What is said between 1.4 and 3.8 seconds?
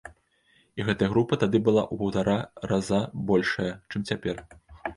тады была ў паўтара раза большая,